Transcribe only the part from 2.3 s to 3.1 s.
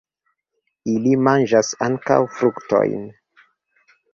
fruktojn.